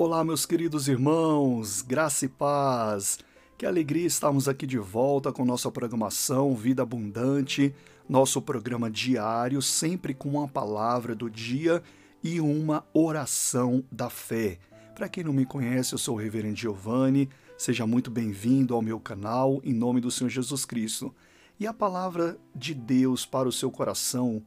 Olá, 0.00 0.22
meus 0.22 0.46
queridos 0.46 0.86
irmãos, 0.86 1.82
graça 1.82 2.24
e 2.24 2.28
paz. 2.28 3.18
Que 3.58 3.66
alegria 3.66 4.06
estarmos 4.06 4.48
aqui 4.48 4.64
de 4.64 4.78
volta 4.78 5.32
com 5.32 5.44
nossa 5.44 5.72
programação 5.72 6.54
Vida 6.54 6.84
Abundante, 6.84 7.74
nosso 8.08 8.40
programa 8.40 8.88
diário, 8.88 9.60
sempre 9.60 10.14
com 10.14 10.28
uma 10.28 10.46
palavra 10.46 11.16
do 11.16 11.28
dia 11.28 11.82
e 12.22 12.40
uma 12.40 12.86
oração 12.94 13.82
da 13.90 14.08
fé. 14.08 14.60
Para 14.94 15.08
quem 15.08 15.24
não 15.24 15.32
me 15.32 15.44
conhece, 15.44 15.94
eu 15.94 15.98
sou 15.98 16.14
o 16.14 16.18
Reverendo 16.20 16.54
Giovanni, 16.54 17.28
seja 17.56 17.84
muito 17.84 18.08
bem-vindo 18.08 18.76
ao 18.76 18.82
meu 18.82 19.00
canal, 19.00 19.60
em 19.64 19.72
nome 19.72 20.00
do 20.00 20.12
Senhor 20.12 20.30
Jesus 20.30 20.64
Cristo. 20.64 21.12
E 21.58 21.66
a 21.66 21.74
palavra 21.74 22.38
de 22.54 22.72
Deus 22.72 23.26
para 23.26 23.48
o 23.48 23.52
seu 23.52 23.68
coração 23.68 24.40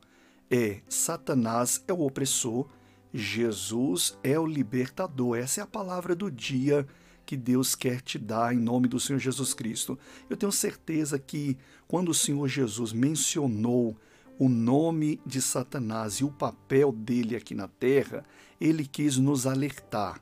é: 0.50 0.80
Satanás 0.88 1.84
é 1.90 1.92
o 1.92 2.00
opressor 2.00 2.68
Jesus 3.14 4.18
é 4.24 4.40
o 4.40 4.46
libertador. 4.46 5.38
Essa 5.38 5.62
é 5.62 5.64
a 5.64 5.68
palavra 5.68 6.16
do 6.16 6.32
dia 6.32 6.88
que 7.26 7.36
Deus 7.38 7.76
quer 7.76 8.02
te 8.02 8.18
dar 8.18 8.54
em 8.54 8.60
nome 8.60 8.88
do 8.88 9.00
Senhor 9.00 9.20
Jesus 9.20 9.54
Cristo. 9.54 9.98
Eu 10.30 10.38
tenho 10.38 10.52
certeza 10.52 11.20
que 11.20 11.58
quando 11.88 12.10
o 12.10 12.14
Senhor 12.14 12.48
Jesus 12.48 12.94
mencionou 12.94 13.96
o 14.40 14.50
nome 14.50 15.20
de 15.26 15.42
Satanás 15.42 16.16
e 16.16 16.24
o 16.24 16.32
papel 16.32 16.92
dele 16.92 17.36
aqui 17.36 17.54
na 17.54 17.68
terra, 17.68 18.26
ele 18.60 18.86
quis 18.86 19.18
nos 19.18 19.46
alertar. 19.46 20.22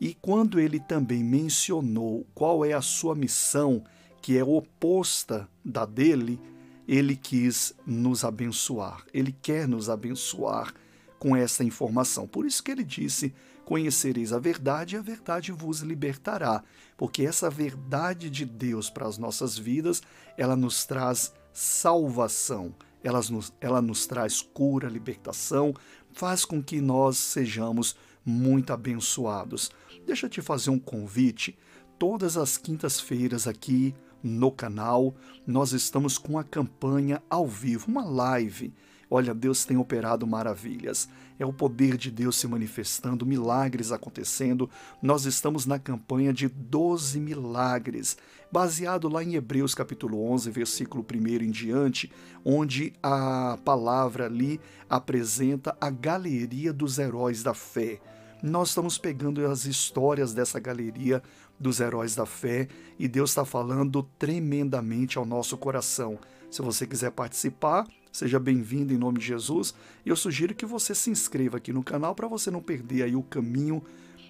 E 0.00 0.14
quando 0.14 0.60
ele 0.60 0.78
também 0.78 1.24
mencionou 1.24 2.26
qual 2.34 2.64
é 2.64 2.72
a 2.72 2.82
sua 2.82 3.14
missão, 3.14 3.82
que 4.20 4.36
é 4.36 4.44
oposta 4.44 5.48
da 5.64 5.86
dele, 5.86 6.38
ele 6.86 7.16
quis 7.16 7.74
nos 7.86 8.24
abençoar. 8.24 9.04
Ele 9.14 9.32
quer 9.32 9.66
nos 9.66 9.88
abençoar 9.88 10.74
com 11.24 11.34
essa 11.34 11.64
informação. 11.64 12.28
Por 12.28 12.44
isso 12.44 12.62
que 12.62 12.70
ele 12.70 12.84
disse: 12.84 13.32
Conhecereis 13.64 14.30
a 14.30 14.38
verdade 14.38 14.94
e 14.94 14.98
a 14.98 15.00
verdade 15.00 15.52
vos 15.52 15.80
libertará. 15.80 16.62
Porque 16.98 17.22
essa 17.24 17.48
verdade 17.48 18.28
de 18.28 18.44
Deus 18.44 18.90
para 18.90 19.08
as 19.08 19.16
nossas 19.16 19.56
vidas, 19.56 20.02
ela 20.36 20.54
nos 20.54 20.84
traz 20.84 21.32
salvação, 21.50 22.74
ela 23.02 23.22
nos, 23.30 23.54
ela 23.58 23.80
nos 23.80 24.06
traz 24.06 24.42
cura, 24.42 24.86
libertação, 24.86 25.72
faz 26.12 26.44
com 26.44 26.62
que 26.62 26.78
nós 26.78 27.16
sejamos 27.16 27.96
muito 28.22 28.70
abençoados. 28.70 29.70
Deixa 30.06 30.26
eu 30.26 30.30
te 30.30 30.42
fazer 30.42 30.68
um 30.68 30.78
convite. 30.78 31.56
Todas 31.98 32.36
as 32.36 32.58
quintas-feiras 32.58 33.48
aqui 33.48 33.94
no 34.22 34.52
canal, 34.52 35.14
nós 35.46 35.72
estamos 35.72 36.18
com 36.18 36.38
a 36.38 36.44
campanha 36.44 37.22
ao 37.30 37.46
vivo, 37.46 37.88
uma 37.88 38.04
live 38.04 38.74
Olha, 39.16 39.32
Deus 39.32 39.64
tem 39.64 39.76
operado 39.76 40.26
maravilhas. 40.26 41.08
É 41.38 41.46
o 41.46 41.52
poder 41.52 41.96
de 41.96 42.10
Deus 42.10 42.34
se 42.34 42.48
manifestando, 42.48 43.24
milagres 43.24 43.92
acontecendo. 43.92 44.68
Nós 45.00 45.24
estamos 45.24 45.66
na 45.66 45.78
campanha 45.78 46.32
de 46.32 46.48
12 46.48 47.20
milagres, 47.20 48.16
baseado 48.50 49.08
lá 49.08 49.22
em 49.22 49.36
Hebreus 49.36 49.72
capítulo 49.72 50.28
11, 50.32 50.50
versículo 50.50 51.06
1 51.08 51.44
em 51.44 51.52
diante, 51.52 52.10
onde 52.44 52.92
a 53.00 53.56
palavra 53.64 54.26
ali 54.26 54.60
apresenta 54.90 55.76
a 55.80 55.90
galeria 55.90 56.72
dos 56.72 56.98
heróis 56.98 57.40
da 57.40 57.54
fé. 57.54 58.00
Nós 58.42 58.70
estamos 58.70 58.98
pegando 58.98 59.46
as 59.46 59.64
histórias 59.64 60.34
dessa 60.34 60.58
galeria 60.58 61.22
dos 61.56 61.78
heróis 61.78 62.16
da 62.16 62.26
fé 62.26 62.66
e 62.98 63.06
Deus 63.06 63.30
está 63.30 63.44
falando 63.44 64.02
tremendamente 64.18 65.18
ao 65.18 65.24
nosso 65.24 65.56
coração. 65.56 66.18
Se 66.50 66.60
você 66.62 66.84
quiser 66.84 67.12
participar, 67.12 67.86
seja 68.14 68.38
bem-vindo 68.38 68.94
em 68.94 68.96
nome 68.96 69.18
de 69.18 69.26
Jesus. 69.26 69.74
E 70.06 70.08
eu 70.08 70.14
sugiro 70.14 70.54
que 70.54 70.64
você 70.64 70.94
se 70.94 71.10
inscreva 71.10 71.56
aqui 71.56 71.72
no 71.72 71.82
canal 71.82 72.14
para 72.14 72.28
você 72.28 72.48
não 72.48 72.62
perder 72.62 73.02
aí 73.02 73.16
o 73.16 73.24
caminho. 73.24 73.82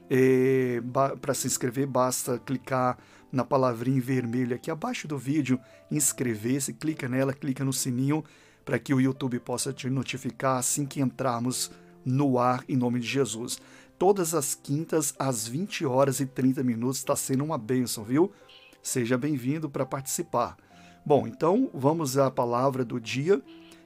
É, 0.09 0.83
para 1.21 1.35
se 1.35 1.47
inscrever, 1.47 1.87
basta 1.87 2.39
clicar 2.39 2.97
na 3.31 3.45
palavrinha 3.45 3.99
em 3.99 4.01
vermelho 4.01 4.57
aqui 4.57 4.71
abaixo 4.71 5.07
do 5.07 5.19
vídeo, 5.19 5.61
inscrever-se, 5.91 6.73
clica 6.73 7.09
nela, 7.09 7.35
clica 7.35 7.63
no 7.63 7.75
sininho 7.75 8.25
para 8.65 8.79
que 8.79 8.95
o 8.95 9.01
YouTube 9.01 9.39
possa 9.41 9.71
te 9.71 9.91
notificar 9.91 10.57
assim 10.57 10.87
que 10.87 11.03
entrarmos 11.03 11.71
no 12.07 12.39
ar 12.39 12.65
em 12.67 12.77
nome 12.77 13.01
de 13.01 13.07
Jesus. 13.07 13.61
Todas 13.99 14.35
as 14.35 14.55
quintas, 14.55 15.15
às 15.19 15.47
20 15.47 15.85
horas 15.85 16.21
e 16.21 16.27
30 16.27 16.63
minutos, 16.63 16.99
está 16.99 17.15
sendo 17.15 17.45
uma 17.45 17.59
bênção, 17.59 18.03
viu? 18.03 18.33
Seja 18.83 19.19
bem-vindo 19.19 19.69
para 19.69 19.85
participar. 19.85 20.57
Bom, 21.05 21.27
então 21.27 21.69
vamos 21.75 22.17
à 22.17 22.31
palavra 22.31 22.83
do 22.83 22.99
dia, 22.99 23.43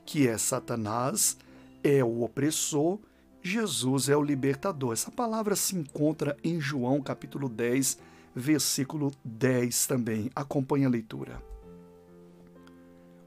que 0.08 0.26
é 0.26 0.38
Satanás 0.38 1.36
é 1.84 2.02
o 2.02 2.22
opressor, 2.22 2.98
Jesus 3.42 4.08
é 4.08 4.16
o 4.16 4.22
libertador. 4.22 4.94
Essa 4.94 5.10
palavra 5.10 5.54
se 5.54 5.76
encontra 5.76 6.34
em 6.42 6.58
João 6.58 7.02
capítulo 7.02 7.46
10, 7.46 7.98
versículo 8.34 9.12
10 9.22 9.86
também. 9.86 10.30
Acompanhe 10.34 10.86
a 10.86 10.88
leitura. 10.88 11.42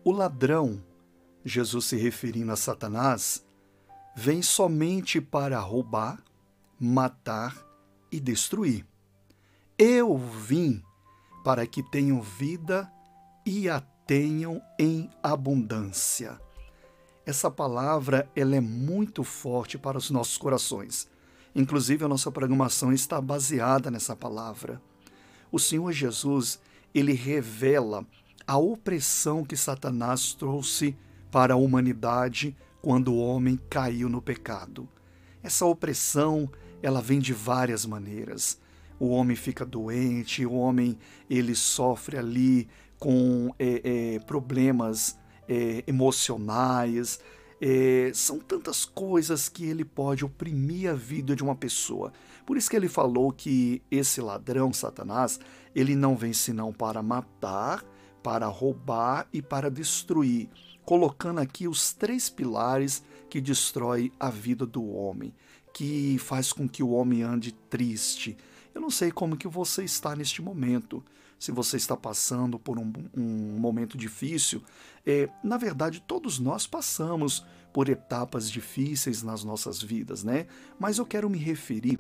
O 0.04 0.12
ladrão, 0.12 0.84
Jesus 1.46 1.86
se 1.86 1.98
referindo 1.98 2.52
a 2.52 2.56
Satanás, 2.56 3.46
vem 4.16 4.42
somente 4.42 5.22
para 5.22 5.60
roubar, 5.60 6.20
matar 6.80 7.56
e 8.12 8.20
destruir. 8.20 8.88
Eu 9.78 10.18
vim 10.18 10.82
para 11.44 11.68
que 11.68 11.84
tenham 11.92 12.24
vida 12.24 12.92
e 13.46 13.70
a 13.70 13.80
tenham 14.08 14.60
em 14.80 15.12
abundância. 15.22 16.40
Essa 17.26 17.52
palavra 17.52 18.30
ela 18.36 18.56
é 18.56 18.62
muito 18.62 19.24
forte 19.24 19.78
para 19.78 19.98
os 19.98 20.10
nossos 20.10 20.38
corações. 20.38 21.08
Inclusive 21.54 22.06
a 22.06 22.08
nossa 22.08 22.32
programação 22.32 22.92
está 22.92 23.22
baseada 23.22 23.92
nessa 23.92 24.16
palavra. 24.16 24.82
O 25.52 25.60
Senhor 25.60 25.92
Jesus, 25.92 26.60
ele 26.94 27.14
revela 27.14 28.06
a 28.48 28.58
opressão 28.58 29.46
que 29.46 29.56
Satanás 29.56 30.34
trouxe 30.34 30.96
para 31.30 31.54
a 31.54 31.58
humanidade 31.58 32.56
quando 32.82 33.14
o 33.14 33.20
homem 33.20 33.60
caiu 33.70 34.10
no 34.10 34.22
pecado. 34.22 34.90
Essa 35.44 35.66
opressão, 35.66 36.50
ela 36.82 37.02
vem 37.02 37.20
de 37.20 37.34
várias 37.34 37.86
maneiras. 37.86 38.60
O 39.00 39.10
homem 39.10 39.36
fica 39.36 39.66
doente, 39.66 40.46
o 40.46 40.54
homem 40.54 40.98
ele 41.30 41.56
sofre 41.56 42.18
ali 42.18 42.68
com 42.98 43.54
é, 43.58 44.16
é, 44.16 44.20
problemas 44.20 45.18
é, 45.52 45.84
emocionais. 45.86 47.20
É, 47.60 48.10
são 48.16 48.40
tantas 48.40 48.86
coisas 48.86 49.50
que 49.50 49.66
ele 49.66 49.84
pode 49.84 50.24
oprimir 50.24 50.90
a 50.90 50.94
vida 50.94 51.36
de 51.36 51.44
uma 51.44 51.56
pessoa. 51.56 52.14
Por 52.46 52.56
isso 52.56 52.70
que 52.70 52.76
ele 52.76 52.88
falou 52.88 53.34
que 53.34 53.82
esse 53.92 54.22
ladrão, 54.22 54.72
Satanás, 54.72 55.40
ele 55.76 55.94
não 55.94 56.16
vem 56.16 56.32
senão 56.32 56.72
para 56.72 57.04
matar, 57.04 57.84
para 58.24 58.48
roubar 58.48 59.28
e 59.34 59.42
para 59.42 59.70
destruir, 59.70 60.50
colocando 60.86 61.40
aqui 61.40 61.68
os 61.68 61.94
três 61.94 62.30
pilares 62.30 63.04
que 63.30 63.42
destrói 63.42 64.12
a 64.20 64.30
vida 64.30 64.66
do 64.66 64.86
homem, 64.90 65.34
que 65.74 66.18
faz 66.18 66.54
com 66.54 66.68
que 66.68 66.82
o 66.82 66.92
homem 66.92 67.24
ande 67.24 67.52
triste. 67.52 68.38
Eu 68.74 68.82
não 68.82 68.90
sei 68.90 69.12
como 69.12 69.38
que 69.38 69.48
você 69.48 69.84
está 69.84 70.16
neste 70.16 70.42
momento 70.42 71.04
se 71.42 71.52
você 71.52 71.76
está 71.76 71.98
passando 71.98 72.60
por 72.60 72.78
um, 72.78 72.94
um 73.18 73.58
momento 73.58 73.98
difícil, 73.98 74.62
é, 75.04 75.28
na 75.44 75.58
verdade, 75.58 76.00
todos 76.00 76.38
nós 76.38 76.68
passamos 76.68 77.44
por 77.74 77.90
etapas 77.90 78.48
difíceis 78.48 79.24
nas 79.24 79.44
nossas 79.44 79.82
vidas, 79.82 80.24
né? 80.24 80.46
Mas 80.80 81.00
eu 81.00 81.06
quero 81.06 81.28
me 81.28 81.40
referir 81.40 81.98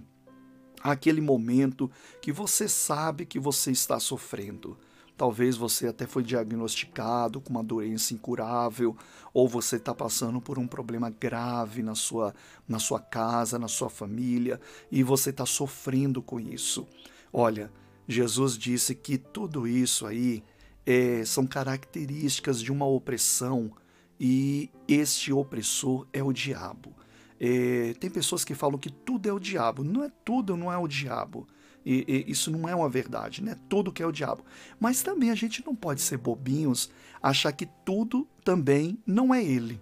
àquele 0.84 1.22
momento 1.22 1.90
que 2.22 2.32
você 2.32 2.70
sabe 2.70 3.26
que 3.26 3.40
você 3.40 3.72
está 3.72 4.00
sofrendo. 4.00 4.78
Talvez 5.18 5.58
você 5.58 5.88
até 5.88 6.06
foi 6.06 6.22
diagnosticado 6.22 7.42
com 7.42 7.50
uma 7.50 7.64
doença 7.64 8.14
incurável, 8.14 8.96
ou 9.34 9.50
você 9.50 9.78
está 9.78 9.96
passando 9.96 10.40
por 10.40 10.60
um 10.60 10.68
problema 10.68 11.10
grave 11.10 11.82
na 11.82 11.96
sua, 11.96 12.36
na 12.68 12.78
sua 12.78 13.00
casa, 13.00 13.58
na 13.58 13.68
sua 13.68 13.90
família, 13.90 14.62
e 14.92 15.02
você 15.02 15.32
está 15.32 15.48
sofrendo 15.48 16.22
com 16.22 16.40
isso. 16.40 16.88
Olha, 17.34 17.72
Jesus 18.08 18.58
disse 18.58 18.96
que 18.96 19.18
tudo 19.18 19.68
isso 19.68 20.06
aí 20.06 20.44
é, 20.86 21.24
são 21.26 21.46
características 21.46 22.62
de 22.62 22.72
uma 22.72 22.86
opressão 22.86 23.72
e 24.20 24.70
este 24.88 25.32
opressor 25.32 26.08
é 26.14 26.24
o 26.24 26.32
diabo. 26.32 26.94
É, 27.40 27.96
tem 28.00 28.10
pessoas 28.10 28.44
que 28.44 28.54
falam 28.54 28.78
que 28.78 28.92
tudo 28.92 29.28
é 29.28 29.34
o 29.34 29.40
diabo. 29.40 29.84
Não 29.84 30.04
é 30.04 30.12
tudo, 30.24 30.56
não 30.56 30.72
é 30.72 30.78
o 30.78 30.88
diabo. 30.88 31.48
E, 31.84 32.06
e, 32.08 32.32
isso 32.32 32.52
não 32.52 32.70
é 32.70 32.76
uma 32.76 32.90
verdade, 32.90 33.44
né? 33.44 33.56
Tudo 33.68 33.92
que 33.92 34.04
é 34.04 34.06
o 34.06 34.12
diabo. 34.12 34.46
Mas 34.80 35.02
também 35.02 35.32
a 35.32 35.36
gente 35.36 35.66
não 35.66 35.76
pode 35.76 36.02
ser 36.02 36.18
bobinhos, 36.18 36.92
achar 37.22 37.52
que 37.52 37.66
tudo 37.84 38.28
também 38.44 39.00
não 39.08 39.34
é 39.34 39.44
ele, 39.44 39.82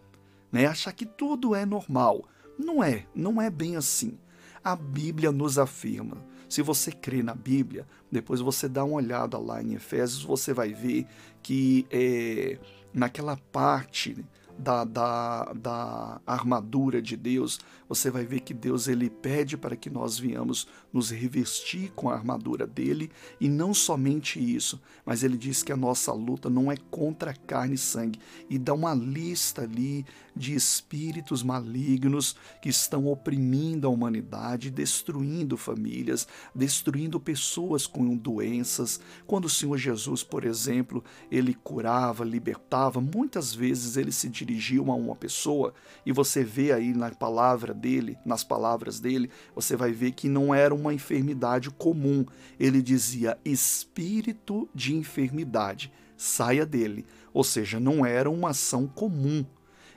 né? 0.49 0.67
Achar 0.67 0.93
que 0.93 1.05
tudo 1.05 1.53
é 1.53 1.65
normal. 1.65 2.25
Não 2.57 2.81
é, 2.81 3.05
não 3.13 3.41
é 3.41 3.49
bem 3.49 3.75
assim. 3.75 4.17
A 4.63 4.75
Bíblia 4.75 5.31
nos 5.31 5.57
afirma 5.57 6.28
se 6.49 6.61
você 6.61 6.91
crê 6.91 7.21
na 7.21 7.35
Bíblia, 7.35 7.87
depois 8.11 8.41
você 8.41 8.67
dá 8.67 8.83
uma 8.83 8.95
olhada 8.95 9.37
lá 9.37 9.61
em 9.61 9.75
Efésios, 9.75 10.23
você 10.23 10.53
vai 10.53 10.73
ver 10.73 11.05
que 11.43 11.85
é, 11.91 12.57
naquela 12.93 13.37
parte 13.51 14.25
da, 14.57 14.83
da, 14.83 15.53
da 15.53 16.21
armadura 16.27 17.01
de 17.01 17.15
Deus, 17.15 17.59
você 17.87 18.11
vai 18.11 18.25
ver 18.25 18.41
que 18.41 18.53
Deus 18.53 18.87
ele 18.87 19.09
pede 19.09 19.55
para 19.55 19.75
que 19.75 19.89
nós 19.89 20.19
venhamos 20.19 20.67
nos 20.91 21.09
revestir 21.09 21.91
com 21.95 22.09
a 22.09 22.13
armadura 22.13 22.65
dele 22.65 23.11
e 23.39 23.47
não 23.47 23.73
somente 23.73 24.39
isso, 24.39 24.81
mas 25.05 25.23
ele 25.23 25.37
diz 25.37 25.63
que 25.63 25.71
a 25.71 25.77
nossa 25.77 26.11
luta 26.11 26.49
não 26.49 26.71
é 26.71 26.77
contra 26.89 27.33
carne 27.33 27.75
e 27.75 27.77
sangue 27.77 28.19
e 28.49 28.57
dá 28.57 28.73
uma 28.73 28.93
lista 28.93 29.63
ali 29.63 30.05
de 30.35 30.55
espíritos 30.55 31.43
malignos 31.43 32.35
que 32.61 32.69
estão 32.69 33.07
oprimindo 33.07 33.85
a 33.85 33.89
humanidade, 33.89 34.71
destruindo 34.71 35.57
famílias, 35.57 36.27
destruindo 36.55 37.19
pessoas 37.19 37.85
com 37.85 38.15
doenças. 38.15 39.01
Quando 39.27 39.45
o 39.45 39.49
Senhor 39.49 39.77
Jesus, 39.77 40.23
por 40.23 40.45
exemplo, 40.45 41.03
ele 41.29 41.53
curava, 41.53 42.23
libertava, 42.23 43.01
muitas 43.01 43.53
vezes 43.53 43.97
ele 43.97 44.13
se 44.13 44.29
dirigiu 44.29 44.89
a 44.89 44.95
uma 44.95 45.15
pessoa 45.15 45.73
e 46.05 46.11
você 46.11 46.43
vê 46.43 46.71
aí 46.71 46.93
na 46.93 47.11
palavra 47.11 47.73
dele, 47.73 48.17
nas 48.25 48.43
palavras 48.43 48.99
dele, 48.99 49.29
você 49.53 49.75
vai 49.75 49.91
ver 49.91 50.11
que 50.13 50.29
não 50.29 50.55
era 50.55 50.73
uma 50.79 50.93
enfermidade 50.93 51.69
comum. 51.69 52.25
Ele 52.59 52.81
dizia 52.81 53.37
espírito 53.43 54.67
de 54.73 54.95
enfermidade, 54.95 55.91
saia 56.17 56.65
dele. 56.65 57.05
Ou 57.33 57.43
seja, 57.43 57.79
não 57.79 58.05
era 58.05 58.29
uma 58.29 58.49
ação 58.49 58.87
comum 58.87 59.45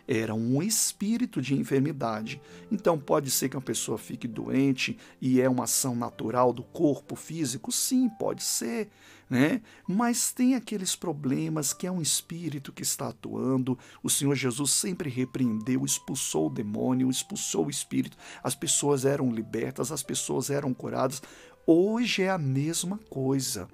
era 0.07 0.35
um 0.35 0.63
espírito 0.63 1.41
de 1.41 1.55
enfermidade. 1.55 2.41
Então 2.71 2.99
pode 2.99 3.31
ser 3.31 3.49
que 3.49 3.57
uma 3.57 3.63
pessoa 3.63 3.97
fique 3.97 4.27
doente 4.27 4.99
e 5.21 5.41
é 5.41 5.49
uma 5.49 5.65
ação 5.65 5.95
natural 5.95 6.53
do 6.53 6.63
corpo 6.63 7.15
físico? 7.15 7.71
Sim, 7.71 8.09
pode 8.09 8.43
ser, 8.43 8.91
né? 9.31 9.63
Mas 9.87 10.33
tem 10.33 10.55
aqueles 10.55 10.97
problemas 10.97 11.73
que 11.73 11.87
é 11.87 11.91
um 11.91 12.03
espírito 12.03 12.73
que 12.73 12.83
está 12.83 13.09
atuando. 13.09 13.79
O 14.03 14.11
Senhor 14.11 14.35
Jesus 14.35 14.71
sempre 14.73 15.09
repreendeu, 15.09 15.85
expulsou 15.85 16.49
o 16.49 16.53
demônio, 16.53 17.11
expulsou 17.11 17.67
o 17.67 17.71
espírito. 17.71 18.17
As 18.43 18.55
pessoas 18.55 19.05
eram 19.05 19.33
libertas, 19.33 19.93
as 19.93 20.03
pessoas 20.03 20.51
eram 20.51 20.75
curadas. 20.75 21.23
Hoje 21.67 22.23
é 22.23 22.31
a 22.31 22.39
mesma 22.39 22.99
coisa. 23.09 23.69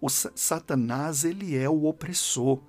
O 0.00 0.08
Satanás, 0.08 1.24
ele 1.24 1.54
é 1.54 1.68
o 1.68 1.84
opressor. 1.84 2.62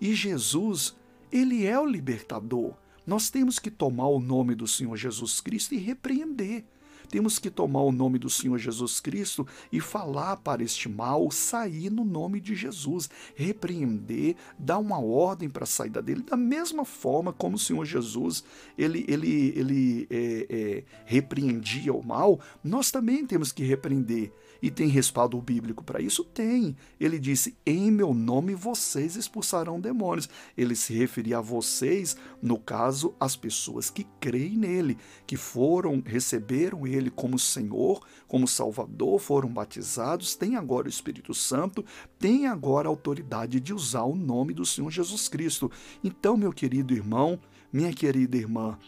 E 0.00 0.14
Jesus 0.14 0.94
ele 1.30 1.66
é 1.66 1.78
o 1.78 1.86
libertador. 1.86 2.74
Nós 3.06 3.30
temos 3.30 3.58
que 3.58 3.70
tomar 3.70 4.08
o 4.08 4.20
nome 4.20 4.54
do 4.54 4.66
Senhor 4.66 4.96
Jesus 4.96 5.40
Cristo 5.40 5.74
e 5.74 5.78
repreender. 5.78 6.64
Temos 7.08 7.38
que 7.38 7.50
tomar 7.50 7.82
o 7.82 7.92
nome 7.92 8.18
do 8.18 8.28
Senhor 8.28 8.58
Jesus 8.58 9.00
Cristo 9.00 9.46
e 9.70 9.80
falar 9.80 10.38
para 10.38 10.62
este 10.62 10.88
mal 10.88 11.30
sair 11.30 11.90
no 11.90 12.04
nome 12.04 12.40
de 12.40 12.54
Jesus, 12.54 13.08
repreender, 13.34 14.34
dar 14.58 14.78
uma 14.78 14.98
ordem 14.98 15.48
para 15.48 15.64
a 15.64 15.66
saída 15.66 16.02
dele, 16.02 16.22
da 16.22 16.36
mesma 16.36 16.84
forma 16.84 17.32
como 17.32 17.56
o 17.56 17.60
Senhor 17.60 17.84
Jesus 17.84 18.44
ele, 18.76 19.04
ele, 19.08 19.52
ele 19.56 20.06
é, 20.10 20.46
é, 20.50 20.84
repreendia 21.04 21.92
o 21.92 22.04
mal, 22.04 22.40
nós 22.62 22.90
também 22.90 23.24
temos 23.24 23.52
que 23.52 23.62
repreender. 23.62 24.32
E 24.62 24.70
tem 24.70 24.88
respaldo 24.88 25.40
bíblico 25.40 25.84
para 25.84 26.00
isso? 26.00 26.24
Tem. 26.24 26.76
Ele 26.98 27.18
disse: 27.18 27.56
Em 27.64 27.90
meu 27.90 28.14
nome 28.14 28.54
vocês 28.54 29.16
expulsarão 29.16 29.80
demônios. 29.80 30.28
Ele 30.56 30.74
se 30.74 30.92
referia 30.94 31.38
a 31.38 31.42
vocês, 31.42 32.16
no 32.42 32.58
caso, 32.58 33.14
as 33.20 33.36
pessoas 33.36 33.90
que 33.90 34.04
creem 34.20 34.56
nele, 34.56 34.98
que 35.26 35.36
foram, 35.36 36.02
receberam 36.04 36.86
ele 36.86 37.10
como 37.10 37.38
Senhor, 37.38 38.00
como 38.26 38.48
Salvador, 38.48 39.18
foram 39.18 39.48
batizados, 39.48 40.34
têm 40.34 40.56
agora 40.56 40.86
o 40.86 40.90
Espírito 40.90 41.34
Santo, 41.34 41.84
têm 42.18 42.46
agora 42.46 42.88
a 42.88 42.90
autoridade 42.90 43.60
de 43.60 43.72
usar 43.74 44.04
o 44.04 44.16
nome 44.16 44.52
do 44.54 44.64
Senhor 44.64 44.90
Jesus 44.90 45.28
Cristo. 45.28 45.70
Então, 46.02 46.36
meu 46.36 46.52
querido 46.52 46.94
irmão, 46.94 47.38
minha 47.72 47.92
querida 47.92 48.36
irmã, 48.36 48.78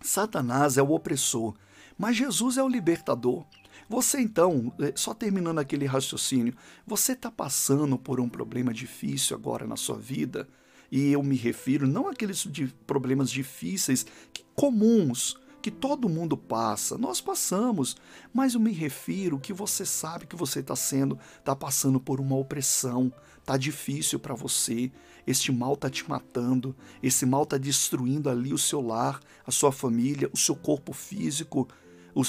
Satanás 0.00 0.76
é 0.76 0.82
o 0.82 0.92
opressor, 0.92 1.54
mas 1.96 2.16
Jesus 2.16 2.58
é 2.58 2.62
o 2.62 2.68
libertador. 2.68 3.44
Você 3.88 4.20
então, 4.20 4.72
eh, 4.80 4.92
só 4.96 5.12
terminando 5.12 5.58
aquele 5.58 5.86
raciocínio, 5.86 6.54
você 6.86 7.12
está 7.12 7.30
passando 7.30 7.98
por 7.98 8.20
um 8.20 8.28
problema 8.28 8.72
difícil 8.72 9.36
agora 9.36 9.66
na 9.66 9.76
sua 9.76 9.96
vida? 9.96 10.48
E 10.90 11.12
eu 11.12 11.22
me 11.22 11.36
refiro 11.36 11.86
não 11.86 12.08
àqueles 12.08 12.46
problemas 12.86 13.30
difíceis, 13.30 14.06
que 14.32 14.44
comuns, 14.54 15.36
que 15.60 15.70
todo 15.70 16.10
mundo 16.10 16.36
passa, 16.36 16.98
nós 16.98 17.22
passamos, 17.22 17.96
mas 18.34 18.54
eu 18.54 18.60
me 18.60 18.70
refiro 18.70 19.40
que 19.40 19.52
você 19.52 19.86
sabe 19.86 20.26
que 20.26 20.36
você 20.36 20.60
está 20.60 20.76
sendo, 20.76 21.18
está 21.38 21.56
passando 21.56 21.98
por 21.98 22.20
uma 22.20 22.36
opressão, 22.36 23.10
tá 23.46 23.56
difícil 23.56 24.18
para 24.18 24.34
você, 24.34 24.92
este 25.26 25.50
mal 25.50 25.72
está 25.72 25.88
te 25.88 26.06
matando, 26.08 26.76
esse 27.02 27.24
mal 27.24 27.44
está 27.44 27.56
destruindo 27.56 28.28
ali 28.28 28.52
o 28.52 28.58
seu 28.58 28.82
lar, 28.82 29.20
a 29.46 29.50
sua 29.50 29.72
família, 29.72 30.28
o 30.34 30.36
seu 30.36 30.54
corpo 30.54 30.92
físico, 30.92 31.66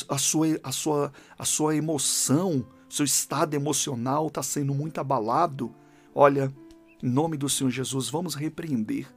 a 0.09 0.17
sua, 0.17 0.59
a 0.63 0.71
sua, 0.71 1.13
a 1.37 1.45
sua 1.45 1.75
emoção, 1.75 2.65
seu 2.89 3.05
estado 3.05 3.53
emocional 3.53 4.27
está 4.27 4.41
sendo 4.41 4.73
muito 4.73 4.99
abalado, 4.99 5.73
olha, 6.13 6.53
em 7.03 7.09
nome 7.09 7.37
do 7.37 7.49
Senhor 7.49 7.69
Jesus, 7.69 8.09
vamos 8.09 8.35
repreender, 8.35 9.07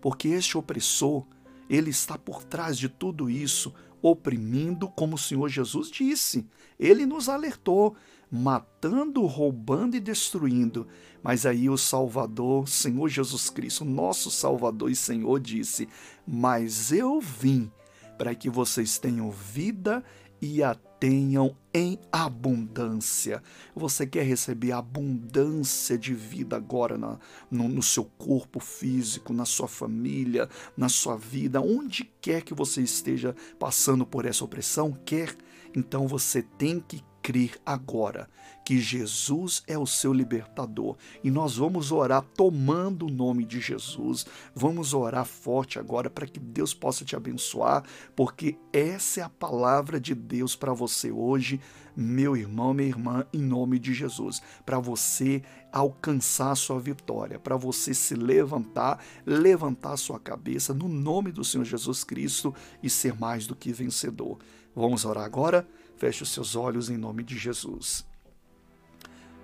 porque 0.00 0.28
este 0.28 0.56
opressor, 0.56 1.26
ele 1.68 1.90
está 1.90 2.16
por 2.16 2.42
trás 2.42 2.78
de 2.78 2.88
tudo 2.88 3.28
isso, 3.28 3.74
oprimindo, 4.00 4.88
como 4.88 5.16
o 5.16 5.18
Senhor 5.18 5.48
Jesus 5.48 5.90
disse. 5.90 6.46
Ele 6.78 7.04
nos 7.04 7.28
alertou, 7.28 7.96
matando, 8.30 9.24
roubando 9.26 9.96
e 9.96 10.00
destruindo. 10.00 10.86
Mas 11.22 11.44
aí 11.44 11.68
o 11.68 11.76
Salvador, 11.76 12.68
Senhor 12.68 13.08
Jesus 13.08 13.50
Cristo, 13.50 13.84
nosso 13.84 14.30
Salvador 14.30 14.90
e 14.90 14.96
Senhor, 14.96 15.40
disse: 15.40 15.88
Mas 16.26 16.92
eu 16.92 17.20
vim 17.20 17.70
para 18.18 18.34
que 18.34 18.50
vocês 18.50 18.98
tenham 18.98 19.30
vida 19.30 20.04
e 20.42 20.62
a 20.62 20.74
tenham 20.74 21.56
em 21.72 21.98
abundância. 22.10 23.42
Você 23.74 24.06
quer 24.06 24.24
receber 24.24 24.72
abundância 24.72 25.96
de 25.96 26.12
vida 26.12 26.56
agora 26.56 26.98
na, 26.98 27.18
no, 27.50 27.68
no, 27.68 27.82
seu 27.82 28.04
corpo 28.04 28.58
físico, 28.58 29.32
na 29.32 29.44
sua 29.44 29.68
família, 29.68 30.48
na 30.76 30.88
sua 30.88 31.16
vida, 31.16 31.60
onde 31.60 32.04
quer 32.20 32.42
que 32.42 32.52
você 32.52 32.82
esteja 32.82 33.34
passando 33.58 34.04
por 34.04 34.24
essa 34.24 34.44
opressão? 34.44 34.92
Quer? 35.04 35.36
Então 35.74 36.06
você 36.06 36.42
tem 36.42 36.80
que 36.80 37.02
crer 37.28 37.60
agora 37.66 38.26
que 38.64 38.78
Jesus 38.78 39.62
é 39.66 39.78
o 39.78 39.86
seu 39.86 40.12
libertador. 40.12 40.96
E 41.22 41.30
nós 41.30 41.56
vamos 41.56 41.92
orar 41.92 42.22
tomando 42.22 43.06
o 43.06 43.10
nome 43.10 43.44
de 43.44 43.60
Jesus. 43.60 44.24
Vamos 44.54 44.94
orar 44.94 45.26
forte 45.26 45.78
agora 45.78 46.08
para 46.08 46.26
que 46.26 46.40
Deus 46.40 46.72
possa 46.72 47.04
te 47.04 47.14
abençoar, 47.14 47.84
porque 48.16 48.56
essa 48.72 49.20
é 49.20 49.22
a 49.22 49.28
palavra 49.28 50.00
de 50.00 50.14
Deus 50.14 50.56
para 50.56 50.72
você 50.72 51.10
hoje, 51.10 51.60
meu 51.94 52.36
irmão, 52.36 52.72
minha 52.72 52.88
irmã, 52.88 53.26
em 53.32 53.42
nome 53.42 53.78
de 53.78 53.92
Jesus. 53.92 54.40
Para 54.64 54.78
você 54.78 55.42
alcançar 55.72 56.52
a 56.52 56.56
sua 56.56 56.80
vitória, 56.80 57.38
para 57.38 57.56
você 57.56 57.92
se 57.92 58.14
levantar, 58.14 59.04
levantar 59.26 59.92
a 59.92 59.98
sua 59.98 60.18
cabeça 60.18 60.72
no 60.72 60.88
nome 60.88 61.30
do 61.30 61.44
Senhor 61.44 61.64
Jesus 61.64 62.04
Cristo 62.04 62.54
e 62.82 62.88
ser 62.88 63.18
mais 63.18 63.46
do 63.46 63.54
que 63.54 63.72
vencedor. 63.72 64.38
Vamos 64.78 65.04
orar 65.04 65.24
agora? 65.24 65.68
Feche 65.96 66.22
os 66.22 66.28
seus 66.28 66.54
olhos 66.54 66.88
em 66.88 66.96
nome 66.96 67.24
de 67.24 67.36
Jesus. 67.36 68.06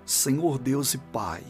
Senhor 0.07 0.61
Deus 0.61 0.95
e 0.95 0.99
Pai, 0.99 1.43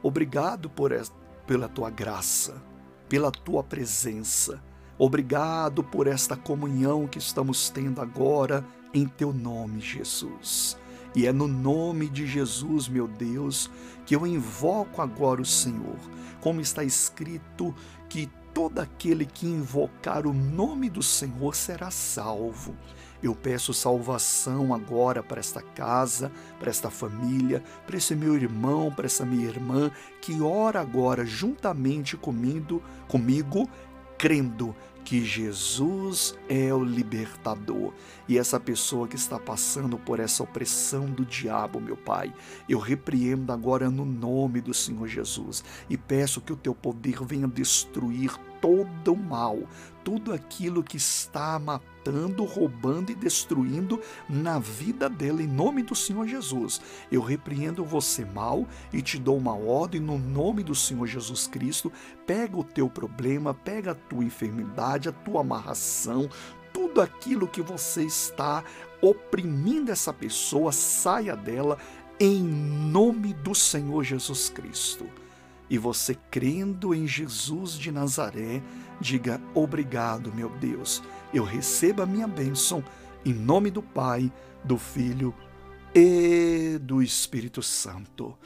obrigado 0.00 0.70
por 0.70 0.92
esta, 0.92 1.16
pela 1.44 1.68
tua 1.68 1.90
graça, 1.90 2.62
pela 3.08 3.32
tua 3.32 3.64
presença. 3.64 4.62
Obrigado 4.96 5.82
por 5.82 6.06
esta 6.06 6.36
comunhão 6.36 7.08
que 7.08 7.18
estamos 7.18 7.68
tendo 7.70 8.00
agora 8.00 8.64
em 8.94 9.04
teu 9.04 9.32
nome, 9.32 9.80
Jesus. 9.80 10.78
E 11.12 11.26
é 11.26 11.32
no 11.32 11.48
nome 11.48 12.08
de 12.08 12.24
Jesus, 12.24 12.86
meu 12.86 13.08
Deus, 13.08 13.68
que 14.06 14.14
eu 14.14 14.24
invoco 14.24 15.02
agora 15.02 15.42
o 15.42 15.44
Senhor, 15.44 15.98
como 16.40 16.60
está 16.60 16.84
escrito 16.84 17.74
que 18.08 18.30
todo 18.58 18.80
aquele 18.80 19.24
que 19.24 19.46
invocar 19.46 20.26
o 20.26 20.32
nome 20.32 20.90
do 20.90 21.00
Senhor 21.00 21.54
será 21.54 21.92
salvo. 21.92 22.74
Eu 23.22 23.32
peço 23.32 23.72
salvação 23.72 24.74
agora 24.74 25.22
para 25.22 25.38
esta 25.38 25.62
casa, 25.62 26.32
para 26.58 26.68
esta 26.68 26.90
família, 26.90 27.62
para 27.86 27.96
esse 27.96 28.16
meu 28.16 28.34
irmão, 28.34 28.92
para 28.92 29.06
essa 29.06 29.24
minha 29.24 29.46
irmã 29.46 29.92
que 30.20 30.42
ora 30.42 30.80
agora 30.80 31.24
juntamente 31.24 32.16
comigo, 32.16 32.82
comigo, 33.06 33.70
crendo 34.18 34.74
que 35.08 35.24
Jesus 35.24 36.36
é 36.50 36.74
o 36.74 36.84
libertador. 36.84 37.94
E 38.28 38.36
essa 38.36 38.60
pessoa 38.60 39.08
que 39.08 39.16
está 39.16 39.38
passando 39.38 39.96
por 39.96 40.20
essa 40.20 40.42
opressão 40.42 41.06
do 41.06 41.24
diabo, 41.24 41.80
meu 41.80 41.96
Pai, 41.96 42.30
eu 42.68 42.78
repreendo 42.78 43.50
agora 43.50 43.88
no 43.88 44.04
nome 44.04 44.60
do 44.60 44.74
Senhor 44.74 45.08
Jesus 45.08 45.64
e 45.88 45.96
peço 45.96 46.42
que 46.42 46.52
o 46.52 46.56
teu 46.56 46.74
poder 46.74 47.24
venha 47.24 47.48
destruir 47.48 48.36
todo 48.60 49.14
o 49.14 49.16
mal, 49.16 49.60
tudo 50.04 50.30
aquilo 50.30 50.82
que 50.82 50.98
está 50.98 51.58
matando, 52.08 52.44
roubando 52.44 53.12
e 53.12 53.14
destruindo 53.14 54.00
na 54.28 54.58
vida 54.58 55.08
dela, 55.08 55.42
em 55.42 55.46
nome 55.46 55.82
do 55.82 55.94
Senhor 55.94 56.26
Jesus. 56.26 56.80
Eu 57.12 57.20
repreendo 57.20 57.84
você 57.84 58.24
mal 58.24 58.66
e 58.92 59.02
te 59.02 59.18
dou 59.18 59.36
uma 59.36 59.54
ordem 59.54 60.00
no 60.00 60.18
nome 60.18 60.62
do 60.62 60.74
Senhor 60.74 61.06
Jesus 61.06 61.46
Cristo. 61.46 61.92
Pega 62.26 62.56
o 62.56 62.64
teu 62.64 62.88
problema, 62.88 63.52
pega 63.52 63.92
a 63.92 63.94
tua 63.94 64.24
enfermidade, 64.24 65.08
a 65.08 65.12
tua 65.12 65.42
amarração, 65.42 66.28
tudo 66.72 67.00
aquilo 67.00 67.46
que 67.46 67.60
você 67.60 68.04
está 68.04 68.64
oprimindo 69.02 69.92
essa 69.92 70.12
pessoa, 70.12 70.72
saia 70.72 71.36
dela 71.36 71.78
em 72.18 72.42
nome 72.42 73.32
do 73.32 73.54
Senhor 73.54 74.02
Jesus 74.02 74.48
Cristo 74.48 75.06
e 75.70 75.76
você 75.78 76.14
crendo 76.30 76.94
em 76.94 77.06
Jesus 77.06 77.72
de 77.72 77.90
Nazaré, 77.90 78.62
diga 79.00 79.40
obrigado, 79.54 80.32
meu 80.32 80.48
Deus. 80.58 81.02
Eu 81.32 81.44
recebo 81.44 82.02
a 82.02 82.06
minha 82.06 82.26
bênção 82.26 82.82
em 83.24 83.34
nome 83.34 83.70
do 83.70 83.82
Pai, 83.82 84.32
do 84.64 84.78
Filho 84.78 85.34
e 85.94 86.78
do 86.80 87.02
Espírito 87.02 87.62
Santo. 87.62 88.36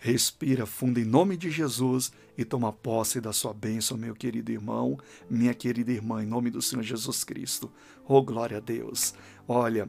Respira 0.00 0.66
fundo 0.66 0.98
em 0.98 1.04
nome 1.04 1.36
de 1.36 1.48
Jesus 1.48 2.10
e 2.36 2.44
toma 2.44 2.72
posse 2.72 3.20
da 3.20 3.32
sua 3.32 3.54
bênção, 3.54 3.96
meu 3.96 4.14
querido 4.14 4.50
irmão, 4.50 4.98
minha 5.30 5.54
querida 5.54 5.92
irmã, 5.92 6.22
em 6.22 6.26
nome 6.26 6.50
do 6.50 6.60
Senhor 6.60 6.82
Jesus 6.82 7.22
Cristo. 7.22 7.70
Oh, 8.04 8.20
glória 8.20 8.56
a 8.56 8.60
Deus. 8.60 9.14
Olha, 9.46 9.88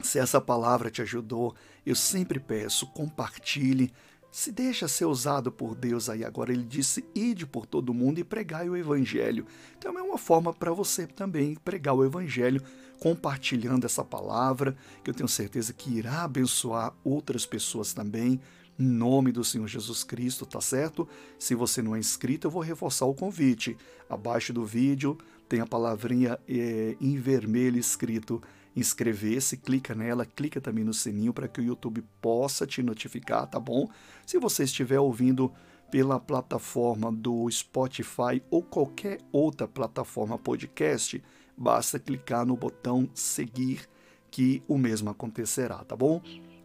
se 0.00 0.18
essa 0.18 0.40
palavra 0.40 0.90
te 0.90 1.02
ajudou, 1.02 1.54
eu 1.86 1.94
sempre 1.94 2.40
peço, 2.40 2.86
compartilhe 2.88 3.92
se 4.30 4.52
deixa 4.52 4.86
ser 4.86 5.06
usado 5.06 5.50
por 5.50 5.74
Deus 5.74 6.08
aí 6.08 6.24
agora. 6.24 6.52
Ele 6.52 6.64
disse: 6.64 7.04
ide 7.14 7.46
por 7.46 7.66
todo 7.66 7.94
mundo 7.94 8.18
e 8.18 8.24
pregai 8.24 8.68
o 8.68 8.76
evangelho. 8.76 9.46
Então 9.78 9.98
é 9.98 10.02
uma 10.02 10.18
forma 10.18 10.52
para 10.52 10.72
você 10.72 11.06
também 11.06 11.54
pregar 11.56 11.94
o 11.94 12.04
evangelho, 12.04 12.62
compartilhando 13.00 13.84
essa 13.84 14.04
palavra, 14.04 14.76
que 15.02 15.10
eu 15.10 15.14
tenho 15.14 15.28
certeza 15.28 15.72
que 15.72 15.90
irá 15.90 16.24
abençoar 16.24 16.94
outras 17.02 17.46
pessoas 17.46 17.92
também. 17.92 18.40
Em 18.78 18.86
nome 18.86 19.32
do 19.32 19.42
Senhor 19.42 19.66
Jesus 19.66 20.04
Cristo, 20.04 20.46
tá 20.46 20.60
certo? 20.60 21.08
Se 21.36 21.52
você 21.52 21.82
não 21.82 21.96
é 21.96 21.98
inscrito, 21.98 22.46
eu 22.46 22.50
vou 22.50 22.62
reforçar 22.62 23.06
o 23.06 23.14
convite. 23.14 23.76
Abaixo 24.08 24.52
do 24.52 24.64
vídeo 24.64 25.18
tem 25.48 25.60
a 25.60 25.66
palavrinha 25.66 26.38
é, 26.48 26.96
em 27.00 27.16
vermelho 27.16 27.78
escrito 27.78 28.40
inscrever-se, 28.78 29.56
clica 29.56 29.94
nela, 29.94 30.24
clica 30.24 30.60
também 30.60 30.84
no 30.84 30.94
sininho 30.94 31.32
para 31.32 31.48
que 31.48 31.60
o 31.60 31.64
YouTube 31.64 32.04
possa 32.20 32.66
te 32.66 32.82
notificar, 32.82 33.46
tá 33.46 33.58
bom? 33.58 33.88
Se 34.26 34.38
você 34.38 34.64
estiver 34.64 35.00
ouvindo 35.00 35.52
pela 35.90 36.20
plataforma 36.20 37.10
do 37.10 37.50
Spotify 37.50 38.42
ou 38.50 38.62
qualquer 38.62 39.18
outra 39.32 39.66
plataforma 39.66 40.38
podcast, 40.38 41.22
basta 41.56 41.98
clicar 41.98 42.46
no 42.46 42.56
botão 42.56 43.08
seguir 43.14 43.88
que 44.30 44.62
o 44.68 44.76
mesmo 44.76 45.10
acontecerá, 45.10 45.78
tá 45.84 45.96
bom? 45.96 46.20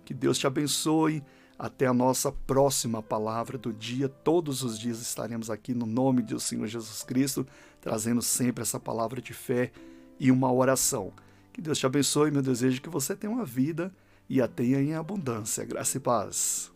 Que 0.05 0.13
Deus 0.13 0.37
te 0.37 0.47
abençoe. 0.47 1.23
Até 1.57 1.85
a 1.85 1.93
nossa 1.93 2.31
próxima 2.31 3.01
palavra 3.01 3.57
do 3.57 3.71
dia. 3.71 4.09
Todos 4.09 4.63
os 4.63 4.77
dias 4.77 4.99
estaremos 4.99 5.49
aqui 5.49 5.73
no 5.73 5.85
nome 5.85 6.21
do 6.21 6.39
Senhor 6.39 6.67
Jesus 6.67 7.03
Cristo, 7.03 7.47
trazendo 7.79 8.21
sempre 8.21 8.63
essa 8.63 8.79
palavra 8.79 9.21
de 9.21 9.33
fé 9.33 9.71
e 10.19 10.29
uma 10.31 10.51
oração. 10.51 11.13
Que 11.53 11.61
Deus 11.61 11.77
te 11.77 11.85
abençoe, 11.85 12.31
meu 12.31 12.41
desejo 12.41 12.77
é 12.77 12.81
que 12.81 12.89
você 12.89 13.15
tenha 13.15 13.31
uma 13.31 13.45
vida 13.45 13.93
e 14.27 14.41
a 14.41 14.47
tenha 14.47 14.81
em 14.81 14.95
abundância. 14.95 15.63
Graça 15.63 15.97
e 15.97 15.99
paz. 15.99 16.73